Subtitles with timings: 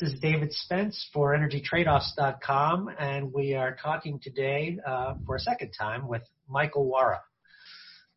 [0.00, 5.70] This is David Spence for EnergyTradeoffs.com, and we are talking today uh, for a second
[5.70, 7.20] time with Michael Wara.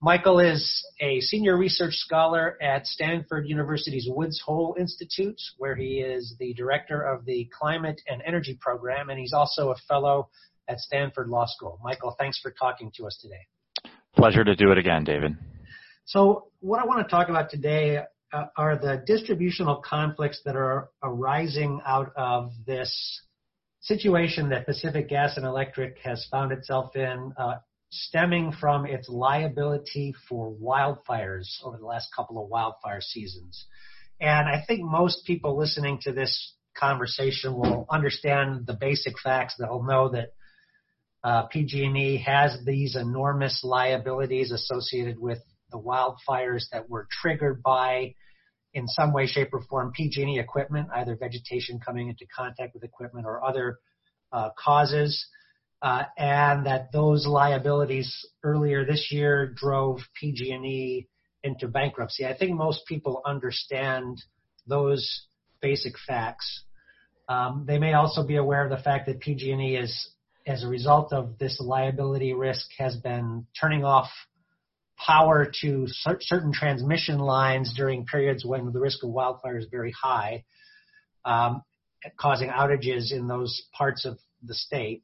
[0.02, 6.36] Michael is a senior research scholar at Stanford University's Woods Hole Institute, where he is
[6.40, 10.30] the director of the Climate and Energy Program, and he's also a fellow
[10.68, 11.80] at Stanford Law School.
[11.84, 13.94] Michael, thanks for talking to us today.
[14.16, 15.38] Pleasure to do it again, David.
[16.06, 18.00] So, what I want to talk about today
[18.34, 23.22] are the distributional conflicts that are arising out of this
[23.82, 27.56] situation that Pacific Gas and Electric has found itself in, uh,
[27.90, 33.66] stemming from its liability for wildfires over the last couple of wildfire seasons.
[34.20, 39.56] And I think most people listening to this conversation will understand the basic facts.
[39.58, 40.34] They'll know that
[41.24, 45.40] uh, PG&E has these enormous liabilities associated with
[45.72, 48.14] the wildfires that were triggered by,
[48.74, 53.26] in some way, shape, or form, PG&E equipment, either vegetation coming into contact with equipment
[53.26, 53.80] or other
[54.32, 55.28] uh, causes,
[55.82, 61.08] uh, and that those liabilities earlier this year drove PG&E
[61.44, 62.26] into bankruptcy.
[62.26, 64.22] I think most people understand
[64.66, 65.28] those
[65.62, 66.64] basic facts.
[67.30, 70.10] Um, they may also be aware of the fact that PG&E is,
[70.46, 74.10] as a result of this liability risk, has been turning off
[75.06, 80.44] power to certain transmission lines during periods when the risk of wildfire is very high,
[81.26, 81.62] um,
[82.20, 85.04] causing outages in those parts of the state.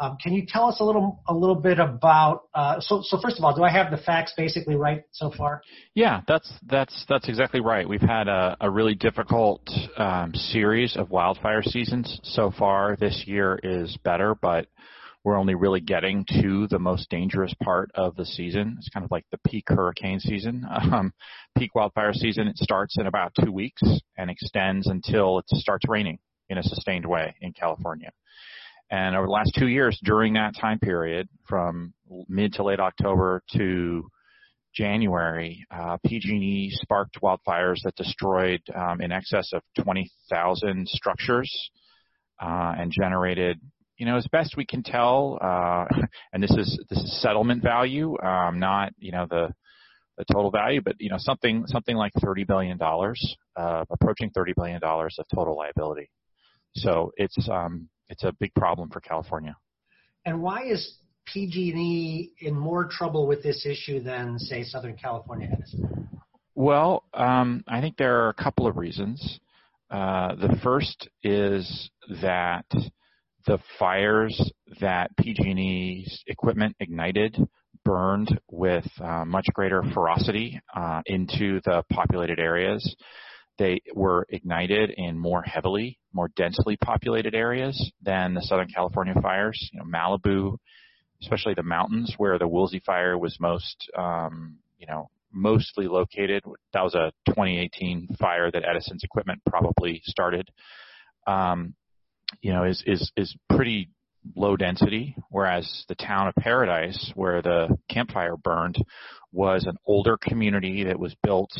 [0.00, 3.38] Um, can you tell us a little a little bit about uh, so so first
[3.38, 5.62] of all, do I have the facts basically right so far?
[5.94, 7.88] Yeah, that's that's that's exactly right.
[7.88, 9.60] We've had a, a really difficult
[9.96, 12.96] um, series of wildfire seasons so far.
[12.96, 14.66] This year is better, but
[15.24, 18.76] we're only really getting to the most dangerous part of the season.
[18.78, 20.66] It's kind of like the peak hurricane season.
[20.92, 21.12] Um,
[21.56, 23.82] peak wildfire season, it starts in about two weeks
[24.18, 28.10] and extends until it starts raining in a sustained way in California.
[28.90, 31.94] And over the last two years, during that time period, from
[32.28, 34.06] mid to late October to
[34.74, 41.70] January, uh, PG&E sparked wildfires that destroyed um, in excess of 20,000 structures
[42.40, 43.60] uh, and generated
[44.02, 45.84] you know, as best we can tell, uh,
[46.32, 49.54] and this is this is settlement value, um, not you know the
[50.18, 54.54] the total value, but you know something something like thirty billion dollars, uh, approaching thirty
[54.56, 56.10] billion dollars of total liability.
[56.74, 59.54] So it's um, it's a big problem for California.
[60.26, 60.96] And why is
[61.26, 66.08] PG&E in more trouble with this issue than say Southern California Edison?
[66.56, 69.38] Well, um, I think there are a couple of reasons.
[69.88, 71.90] Uh, the first is
[72.20, 72.66] that
[73.46, 77.36] the fires that PG&E's equipment ignited
[77.84, 82.96] burned with uh, much greater ferocity uh, into the populated areas.
[83.58, 89.70] They were ignited in more heavily, more densely populated areas than the Southern California fires.
[89.72, 90.56] You know, Malibu,
[91.20, 96.44] especially the mountains where the Woolsey fire was most, um, you know, mostly located.
[96.72, 100.48] That was a 2018 fire that Edison's equipment probably started.
[101.26, 101.74] Um,
[102.40, 103.90] you know, is is is pretty
[104.36, 108.76] low density, whereas the town of Paradise, where the Camp Fire burned,
[109.32, 111.52] was an older community that was built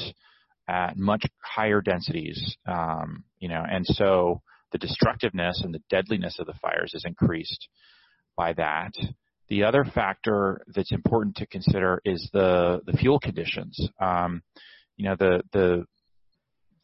[0.69, 2.57] at much higher densities.
[2.67, 7.69] Um, you know, and so the destructiveness and the deadliness of the fires is increased
[8.37, 8.93] by that.
[9.49, 13.79] The other factor that's important to consider is the the fuel conditions.
[14.01, 14.43] Um,
[14.97, 15.85] you know, the the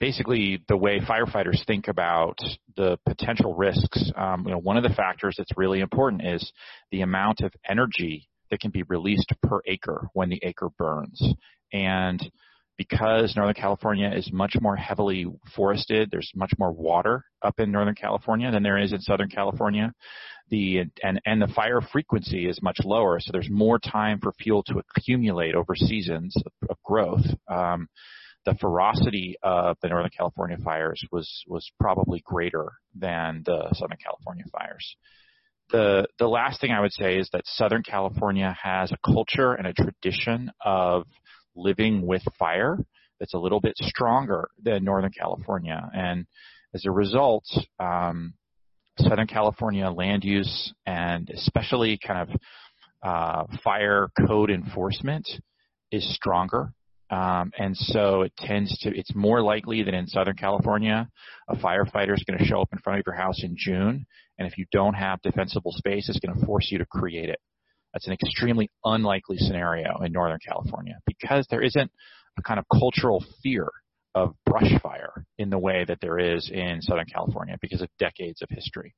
[0.01, 2.39] basically the way firefighters think about
[2.77, 4.11] the potential risks.
[4.17, 6.53] Um, you know, one of the factors that's really important is
[6.91, 11.23] the amount of energy that can be released per acre when the acre burns.
[11.73, 12.31] And
[12.79, 17.97] because Northern California is much more heavily forested, there's much more water up in Northern
[17.97, 19.93] California than there is in Southern California.
[20.51, 24.63] The and and the fire frequency is much lower, so there's more time for fuel
[24.69, 27.27] to accumulate over seasons of, of growth.
[27.49, 27.89] Um,
[28.45, 34.45] the ferocity of the Northern California fires was was probably greater than the Southern California
[34.53, 34.97] fires.
[35.71, 39.67] The the last thing I would say is that Southern California has a culture and
[39.67, 41.05] a tradition of
[41.55, 42.79] living with fire
[43.21, 46.27] that's a little bit stronger than Northern California, and
[46.75, 47.45] as a result,
[47.81, 48.35] um,
[48.99, 52.41] Southern California land use and especially kind of
[53.03, 55.29] uh, fire code enforcement
[55.91, 56.73] is stronger
[57.11, 61.09] um, and so it tends to, it's more likely that in Southern California,
[61.49, 64.07] a firefighter is going to show up in front of your house in June.
[64.39, 67.41] And if you don't have defensible space, it's going to force you to create it.
[67.93, 71.91] That's an extremely unlikely scenario in Northern California because there isn't
[72.39, 73.69] a kind of cultural fear
[74.15, 78.43] of brush fire in the way that there is in Southern California because of decades
[78.43, 78.95] of history.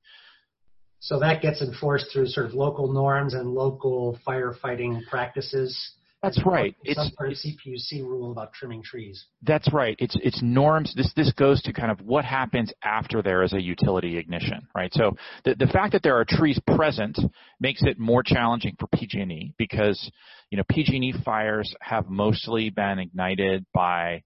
[0.99, 5.93] So that gets enforced through sort of local norms and local firefighting practices.
[6.23, 6.77] That's right.
[6.85, 9.25] It's of CPUC rule about trimming trees.
[9.43, 9.97] That's right.
[9.99, 10.93] It's it's norms.
[10.95, 14.93] This this goes to kind of what happens after there is a utility ignition, right?
[14.93, 15.13] So
[15.45, 17.19] the the fact that there are trees present
[17.59, 20.11] makes it more challenging for PG&E because
[20.51, 24.23] you know PG&E fires have mostly been ignited by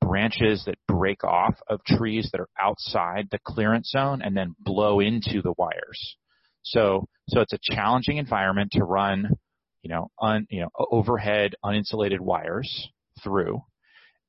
[0.00, 4.98] branches that break off of trees that are outside the clearance zone and then blow
[4.98, 6.16] into the wires.
[6.62, 9.36] So so it's a challenging environment to run
[9.86, 12.88] you know, un, you know, overhead uninsulated wires
[13.22, 13.62] through,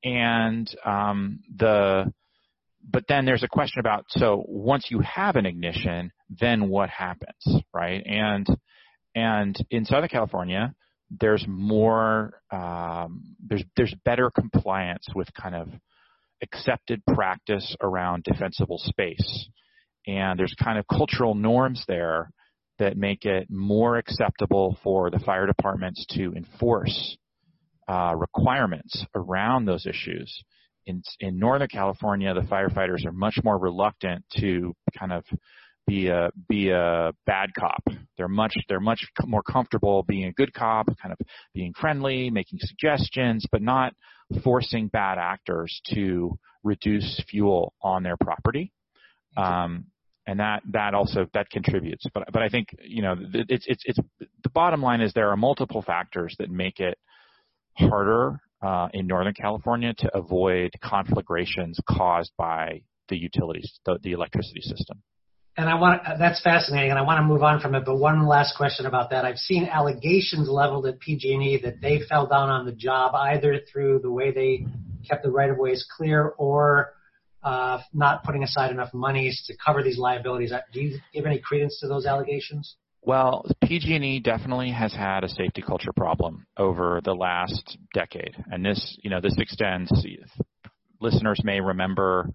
[0.04, 2.14] and um, the
[2.88, 7.64] but then there's a question about so once you have an ignition, then what happens,
[7.74, 8.04] right?
[8.06, 8.46] And
[9.16, 10.76] and in Southern California,
[11.10, 15.70] there's more um, there's there's better compliance with kind of
[16.44, 19.50] accepted practice around defensible space,
[20.06, 22.30] and there's kind of cultural norms there
[22.80, 27.18] that make it more acceptable for the fire departments to enforce
[27.88, 30.44] uh, requirements around those issues.
[30.86, 35.24] In, in Northern California, the firefighters are much more reluctant to kind of
[35.86, 37.84] be a be a bad cop.
[38.18, 41.18] They're much they're much more comfortable being a good cop, kind of
[41.54, 43.94] being friendly, making suggestions, but not
[44.44, 48.74] forcing bad actors to reduce fuel on their property.
[49.38, 49.86] Um,
[50.28, 52.06] and that that also that contributes.
[52.14, 54.00] But but I think you know it's it's it's
[54.44, 56.98] the bottom line is there are multiple factors that make it
[57.78, 64.62] harder uh, in Northern California to avoid conflagrations caused by the utilities, the, the electricity
[64.62, 65.02] system.
[65.56, 67.84] And I want that's fascinating, and I want to move on from it.
[67.86, 72.28] But one last question about that: I've seen allegations leveled at PG&E that they fell
[72.28, 74.68] down on the job either through the way they
[75.08, 76.94] kept the right of ways clear or
[77.48, 80.52] uh, not putting aside enough monies to cover these liabilities.
[80.52, 82.76] Uh, do you give any credence to those allegations?
[83.02, 88.98] Well, PG&E definitely has had a safety culture problem over the last decade, and this,
[89.02, 89.90] you know, this extends.
[91.00, 92.30] Listeners may remember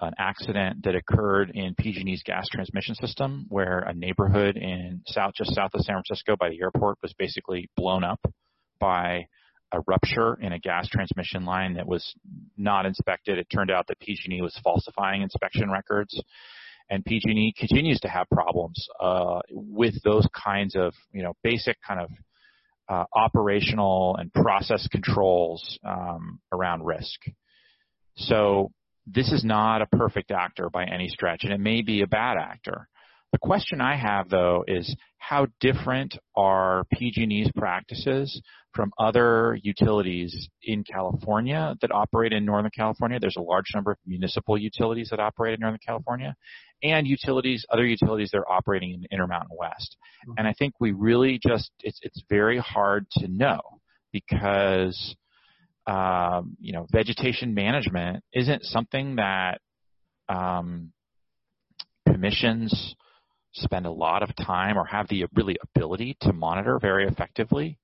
[0.00, 5.54] an accident that occurred in PG&E's gas transmission system, where a neighborhood in south, just
[5.54, 8.20] south of San Francisco, by the airport, was basically blown up
[8.78, 9.26] by
[9.72, 12.14] a rupture in a gas transmission line that was
[12.56, 13.38] not inspected.
[13.38, 16.20] It turned out that PG&E was falsifying inspection records,
[16.90, 22.00] and PG&E continues to have problems uh, with those kinds of you know basic kind
[22.00, 22.10] of
[22.88, 27.20] uh, operational and process controls um, around risk.
[28.16, 28.72] So
[29.06, 32.36] this is not a perfect actor by any stretch, and it may be a bad
[32.38, 32.88] actor.
[33.32, 38.40] The question I have though is how different are PG&E's practices
[38.72, 43.18] from other utilities in California that operate in Northern California?
[43.20, 46.34] There's a large number of municipal utilities that operate in Northern California
[46.82, 49.96] and utilities, other utilities that are operating in the Intermountain West.
[50.26, 50.34] Mm-hmm.
[50.38, 53.60] And I think we really just, it's, it's very hard to know
[54.12, 55.16] because,
[55.86, 59.60] um, you know, vegetation management isn't something that,
[60.30, 60.92] um,
[62.06, 62.94] commissions
[63.52, 67.78] spend a lot of time or have the really ability to monitor very effectively.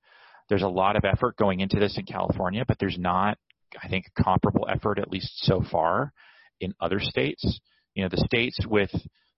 [0.49, 3.37] There's a lot of effort going into this in California, but there's not,
[3.81, 6.13] I think, comparable effort, at least so far,
[6.59, 7.59] in other states.
[7.95, 8.91] You know, the states with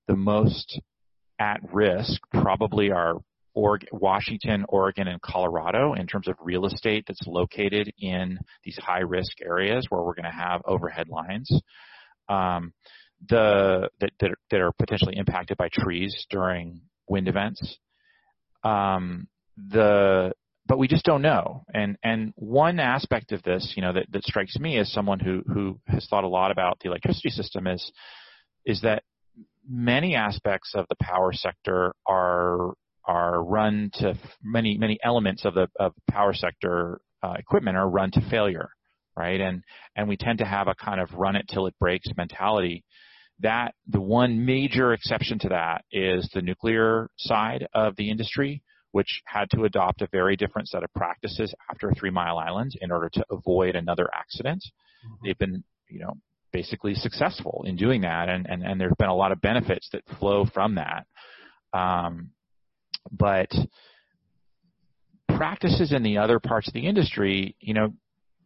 [0.07, 0.81] the most
[1.39, 3.15] at risk probably are
[3.91, 9.41] Washington, Oregon, and Colorado in terms of real estate that's located in these high risk
[9.41, 11.49] areas where we're going to have overhead lines.
[12.29, 12.73] Um,
[13.27, 17.77] the that, that, that are potentially impacted by trees during wind events.
[18.63, 20.33] Um, the
[20.67, 21.63] but we just don't know.
[21.73, 25.43] And and one aspect of this, you know, that, that strikes me as someone who
[25.47, 27.91] who has thought a lot about the electricity system is
[28.65, 29.03] is that
[29.67, 32.73] many aspects of the power sector are
[33.05, 38.11] are run to many many elements of the of power sector uh, equipment are run
[38.11, 38.69] to failure,
[39.17, 39.41] right?
[39.41, 39.63] And
[39.95, 42.83] and we tend to have a kind of run it till it breaks mentality
[43.39, 49.21] that the one major exception to that is the nuclear side of the industry, which
[49.25, 53.09] had to adopt a very different set of practices after Three Mile Island in order
[53.13, 54.63] to avoid another accident.
[55.05, 55.25] Mm-hmm.
[55.25, 56.13] They've been, you know,
[56.51, 60.03] basically successful in doing that, and and, and there's been a lot of benefits that
[60.19, 61.05] flow from that.
[61.73, 62.31] Um,
[63.11, 63.51] but
[65.37, 67.93] practices in the other parts of the industry, you know,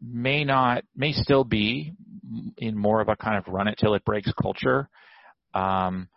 [0.01, 1.93] may not may still be
[2.57, 4.89] in more of a kind of run it till it breaks culture.
[5.53, 6.07] Um,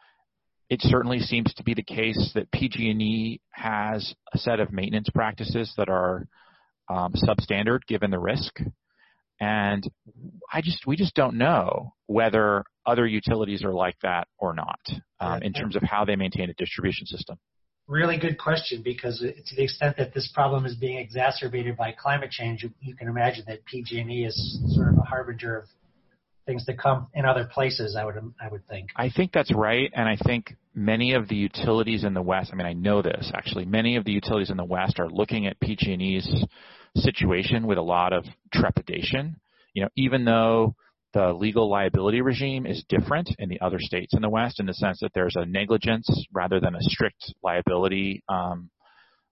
[0.70, 5.72] it certainly seems to be the case that PG&E has a set of maintenance practices
[5.76, 6.26] that are
[6.88, 8.60] um, substandard given the risk.
[9.40, 9.88] And
[10.52, 14.80] I just we just don't know whether other utilities are like that or not
[15.20, 17.38] um, in terms of how they maintain a distribution system.
[17.86, 22.30] Really good question because to the extent that this problem is being exacerbated by climate
[22.30, 25.64] change, you, you can imagine that PG&E is sort of a harbinger of
[26.46, 27.96] things to come in other places.
[27.98, 28.88] I would I would think.
[28.96, 32.50] I think that's right, and I think many of the utilities in the West.
[32.52, 33.64] I mean, I know this actually.
[33.64, 36.28] Many of the utilities in the West are looking at PG&E's
[36.96, 39.36] situation with a lot of trepidation.
[39.72, 40.76] You know, even though
[41.14, 44.74] the legal liability regime is different in the other states in the West in the
[44.74, 48.68] sense that there's a negligence rather than a strict liability um,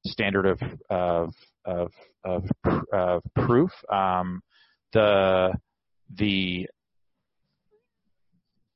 [0.07, 1.35] standard of of
[1.65, 1.93] of,
[2.25, 2.45] of,
[2.93, 3.71] of proof.
[3.93, 4.41] Um,
[4.93, 5.53] the
[6.15, 6.69] the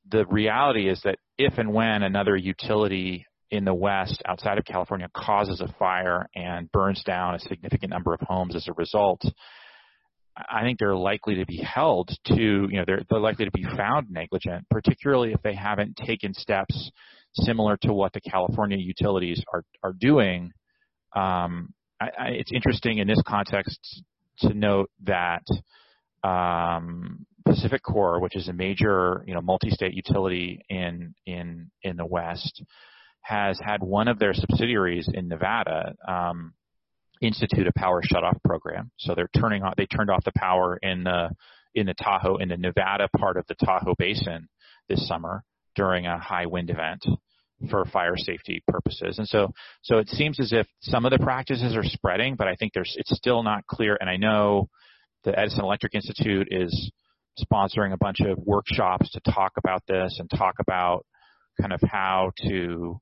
[0.09, 5.07] the reality is that if and when another utility in the West outside of California
[5.15, 9.21] causes a fire and burns down a significant number of homes as a result,
[10.49, 13.65] I think they're likely to be held to, you know, they're, they're likely to be
[13.75, 16.91] found negligent, particularly if they haven't taken steps
[17.33, 20.51] similar to what the California utilities are, are doing.
[21.15, 24.03] Um, I, I, it's interesting in this context
[24.39, 25.43] to note that
[26.23, 32.63] um, PacifiCorp, which is a major, you know, multi-state utility in in in the West,
[33.21, 36.53] has had one of their subsidiaries in Nevada um,
[37.21, 38.91] institute a power shutoff program.
[38.97, 39.75] So they're turning off.
[39.77, 41.31] They turned off the power in the
[41.75, 44.49] in the Tahoe in the Nevada part of the Tahoe Basin
[44.89, 45.43] this summer
[45.75, 47.05] during a high wind event
[47.69, 49.17] for fire safety purposes.
[49.17, 49.51] And so
[49.83, 52.93] so it seems as if some of the practices are spreading, but I think there's
[52.97, 53.97] it's still not clear.
[53.99, 54.69] And I know
[55.23, 56.91] the Edison Electric Institute is
[57.39, 61.05] sponsoring a bunch of workshops to talk about this and talk about
[61.59, 62.99] kind of how to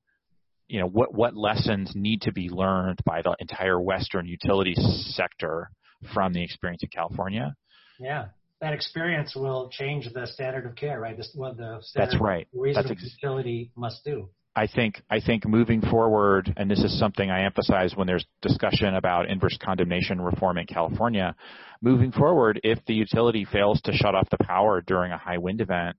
[0.68, 5.70] you know what what lessons need to be learned by the entire Western utility sector
[6.12, 7.54] from the experience in California.
[7.98, 8.26] Yeah,
[8.60, 11.16] that experience will change the standard of care, right?
[11.16, 12.48] This what the that's right.
[12.74, 14.30] That's ex- utility must do.
[14.54, 18.94] I think I think moving forward, and this is something I emphasize when there's discussion
[18.94, 21.34] about inverse condemnation reform in California.
[21.82, 25.60] Moving forward, if the utility fails to shut off the power during a high wind
[25.60, 25.96] event,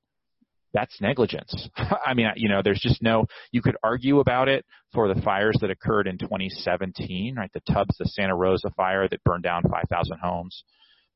[0.77, 1.69] that's negligence.
[2.05, 5.57] I mean, you know, there's just no, you could argue about it for the fires
[5.61, 7.49] that occurred in 2017, right?
[7.51, 10.63] The Tubbs, the Santa Rosa fire that burned down 5,000 homes.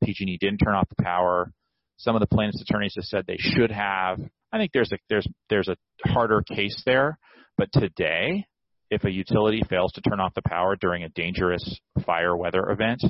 [0.04, 1.52] PG&E didn't turn off the power.
[1.98, 4.20] Some of the plaintiffs' attorneys have said they should have.
[4.52, 5.78] I think there's a there's there's a
[6.10, 7.20] harder case there,
[7.58, 8.48] but today,
[8.90, 13.04] if a utility fails to turn off the power during a dangerous fire weather event,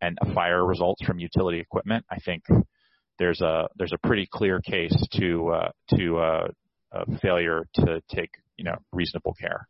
[0.00, 2.42] and a fire results from utility equipment, I think
[3.18, 6.48] there's a there's a pretty clear case to uh, to uh,
[6.92, 9.68] a failure to take you know reasonable care.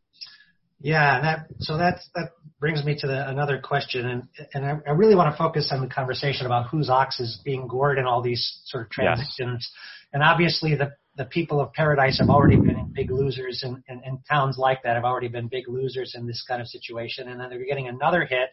[0.79, 4.23] Yeah, that so that's that brings me to the, another question, and
[4.53, 7.67] and I, I, really want to focus on the conversation about whose ox is being
[7.67, 9.71] gored in all these sort of transitions, yes.
[10.11, 14.19] and obviously the the people of Paradise have already been big losers, and, and, and
[14.29, 17.49] towns like that have already been big losers in this kind of situation, and then
[17.49, 18.49] they're getting another hit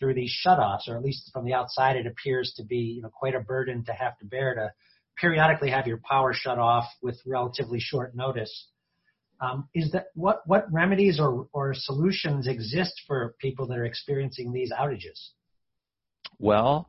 [0.00, 3.10] through these shutoffs, or at least from the outside, it appears to be you know
[3.10, 4.72] quite a burden to have to bear to
[5.20, 8.68] periodically have your power shut off with relatively short notice.
[9.40, 14.52] Um, is that what what remedies or or solutions exist for people that are experiencing
[14.52, 15.30] these outages?
[16.38, 16.88] Well,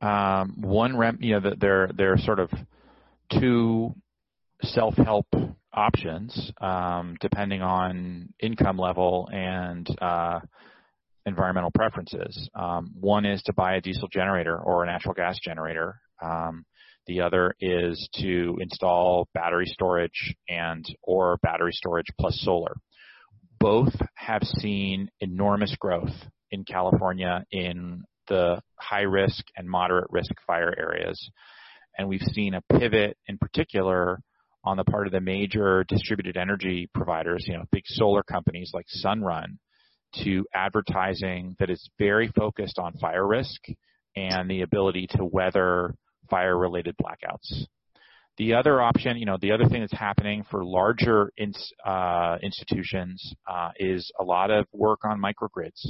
[0.00, 2.50] um, one rem, you know, there there are sort of
[3.38, 3.94] two
[4.62, 5.26] self-help
[5.72, 10.40] options um, depending on income level and uh,
[11.26, 12.48] environmental preferences.
[12.54, 16.00] Um, one is to buy a diesel generator or a natural gas generator.
[16.22, 16.64] Um,
[17.06, 22.76] the other is to install battery storage and or battery storage plus solar.
[23.58, 26.14] Both have seen enormous growth
[26.50, 31.30] in California in the high risk and moderate risk fire areas.
[31.98, 34.20] And we've seen a pivot in particular
[34.64, 38.86] on the part of the major distributed energy providers, you know, big solar companies like
[39.04, 39.58] Sunrun,
[40.24, 43.60] to advertising that is very focused on fire risk
[44.16, 45.94] and the ability to weather
[46.28, 47.66] fire related blackouts.
[48.36, 53.34] The other option, you know, the other thing that's happening for larger ins, uh, institutions
[53.46, 55.84] uh, is a lot of work on microgrids.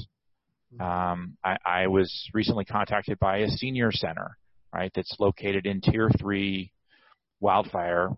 [0.78, 4.36] Um, I, I, was recently contacted by a senior center,
[4.72, 6.70] right, that's located in tier three
[7.40, 8.10] wildfire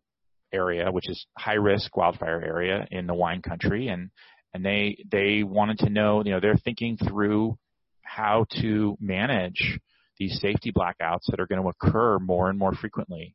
[0.53, 4.11] area, which is high risk wildfire area in the wine country, and
[4.55, 7.59] and they they wanted to know, you know, they're thinking through
[8.03, 9.79] how to manage
[10.19, 13.35] these safety blackouts that are going to occur more and more frequently,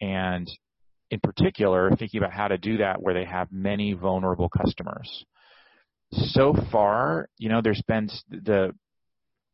[0.00, 0.50] and
[1.10, 5.24] in particular, thinking about how to do that where they have many vulnerable customers.
[6.12, 8.72] So far, you know, there's been the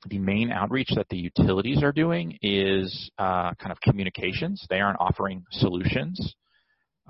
[0.09, 4.64] the main outreach that the utilities are doing is uh, kind of communications.
[4.71, 6.35] They aren't offering solutions.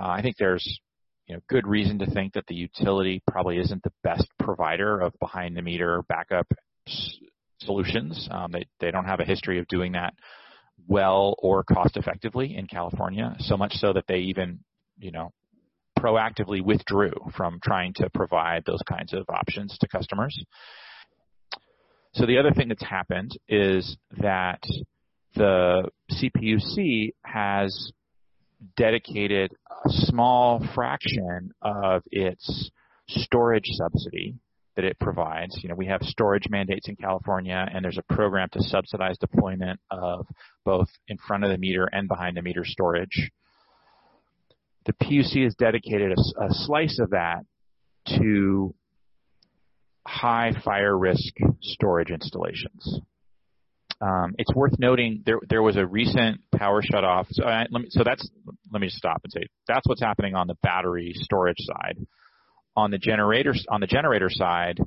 [0.01, 0.81] Uh, I think there's
[1.29, 5.13] you know, good reason to think that the utility probably isn't the best provider of
[5.21, 6.47] behind the meter backup
[6.87, 7.19] s-
[7.61, 8.29] solutions.
[8.31, 10.15] Um, they, they don't have a history of doing that
[10.87, 14.61] well or cost effectively in California, so much so that they even,
[14.99, 15.33] you know,
[15.99, 20.43] proactively withdrew from trying to provide those kinds of options to customers.
[22.15, 24.63] So the other thing that's happened is that
[25.35, 27.93] the CPUC has
[28.77, 32.71] dedicated a small fraction of its
[33.09, 34.37] storage subsidy
[34.77, 35.59] that it provides.
[35.63, 39.81] You know, we have storage mandates in California, and there's a program to subsidize deployment
[39.91, 40.27] of
[40.65, 43.31] both in front of the meter and behind the meter storage.
[44.87, 47.45] The PUC has dedicated a, a slice of that
[48.19, 48.75] to
[50.07, 53.01] high fire risk storage installations.
[54.01, 57.27] Um, it's worth noting there there was a recent power shutoff.
[57.31, 58.29] So, I, let me, so that's
[58.71, 61.99] let me just stop and say that's what's happening on the battery storage side.
[62.77, 64.79] On the generator on the generator side,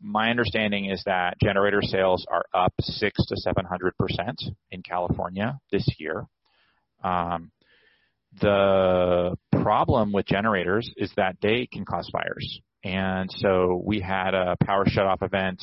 [0.00, 5.60] my understanding is that generator sales are up six to seven hundred percent in California
[5.70, 6.26] this year.
[7.04, 7.52] Um,
[8.40, 12.60] the problem with generators is that they can cause fires.
[12.82, 15.62] And so we had a power shutoff event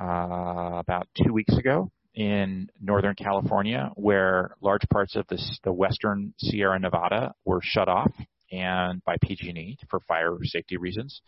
[0.00, 6.34] uh, about two weeks ago in Northern California, where large parts of this, the western
[6.38, 8.10] Sierra Nevada were shut off
[8.50, 11.20] and by PG&E for fire safety reasons.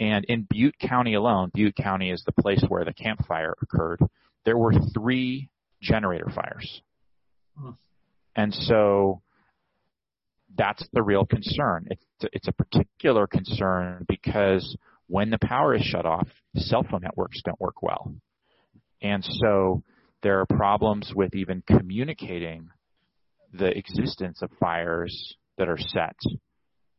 [0.00, 4.00] And in Butte County alone, Butte County is the place where the Camp Fire occurred.
[4.44, 6.82] There were three generator fires.
[7.56, 7.70] Hmm.
[8.34, 9.20] And so
[10.56, 11.86] that's the real concern.
[11.90, 14.76] It's, it's a particular concern because
[15.12, 16.26] when the power is shut off,
[16.56, 18.14] cell phone networks don't work well.
[19.02, 19.82] And so
[20.22, 22.70] there are problems with even communicating
[23.52, 26.16] the existence of fires that are set.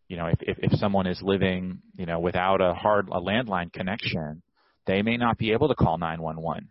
[0.10, 3.74] You know, if, if, if someone is living, you know, without a hard a landline
[3.74, 4.44] connection,
[4.86, 6.70] they may not be able to call 911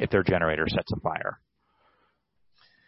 [0.00, 1.38] if their generator sets a fire.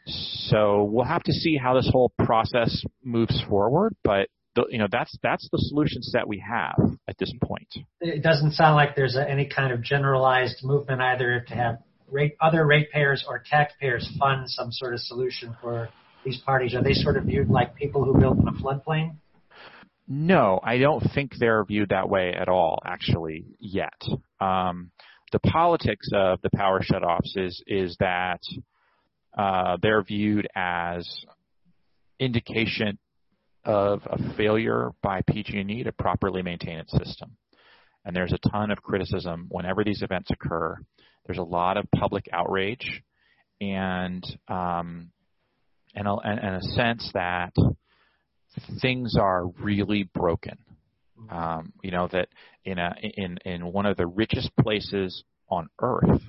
[0.09, 4.29] So we'll have to see how this whole process moves forward, but
[4.71, 7.69] you know that's that's the solution set we have at this point.
[8.01, 11.79] It doesn't sound like there's a, any kind of generalized movement either to have
[12.11, 15.89] rate, other ratepayers or taxpayers fund some sort of solution for
[16.25, 16.75] these parties.
[16.75, 19.17] Are they sort of viewed like people who built in a floodplain?
[20.09, 24.01] No, I don't think they're viewed that way at all, actually, yet.
[24.41, 24.93] Um,
[25.33, 28.41] the politics of the power shutoffs is is that
[29.37, 31.09] uh, they're viewed as
[32.21, 32.99] indication
[33.67, 37.37] of a failure by PG&E to properly maintain its system.
[38.05, 40.79] And there's a ton of criticism whenever these events occur.
[41.27, 43.03] There's a lot of public outrage
[43.61, 45.11] and um,
[45.95, 47.53] and, a, and a sense that
[48.81, 50.59] things are really broken.
[51.31, 52.29] Um, you know that
[52.65, 56.21] in a in in one of the richest places on Earth,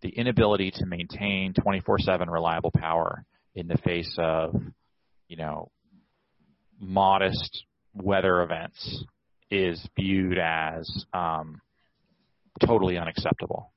[0.00, 3.24] the inability to maintain 24/7 reliable power
[3.56, 4.54] in the face of,
[5.28, 5.70] you know,
[6.80, 9.04] modest weather events
[9.50, 11.60] is viewed as um,
[12.64, 13.72] totally unacceptable.